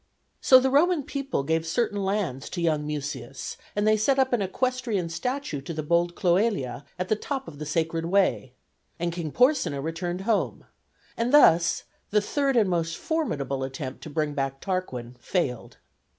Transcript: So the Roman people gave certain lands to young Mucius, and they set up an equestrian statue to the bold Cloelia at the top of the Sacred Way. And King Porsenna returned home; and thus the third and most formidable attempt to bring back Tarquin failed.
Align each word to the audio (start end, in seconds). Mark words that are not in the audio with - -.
So 0.41 0.59
the 0.59 0.71
Roman 0.71 1.03
people 1.03 1.43
gave 1.43 1.63
certain 1.63 2.03
lands 2.03 2.49
to 2.49 2.59
young 2.61 2.87
Mucius, 2.87 3.55
and 3.75 3.87
they 3.87 3.95
set 3.97 4.17
up 4.17 4.33
an 4.33 4.41
equestrian 4.41 5.09
statue 5.09 5.61
to 5.61 5.75
the 5.75 5.83
bold 5.83 6.15
Cloelia 6.15 6.85
at 6.97 7.07
the 7.07 7.15
top 7.15 7.47
of 7.47 7.59
the 7.59 7.67
Sacred 7.67 8.05
Way. 8.05 8.53
And 8.99 9.13
King 9.13 9.31
Porsenna 9.31 9.79
returned 9.79 10.21
home; 10.21 10.65
and 11.15 11.31
thus 11.31 11.83
the 12.09 12.19
third 12.19 12.57
and 12.57 12.67
most 12.67 12.97
formidable 12.97 13.61
attempt 13.63 14.01
to 14.01 14.09
bring 14.09 14.33
back 14.33 14.59
Tarquin 14.59 15.17
failed. 15.19 15.77